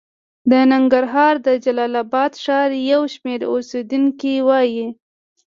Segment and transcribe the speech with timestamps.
[0.49, 4.85] د ننګرهار د جلال اباد ښار یو شمېر اوسېدونکي وايي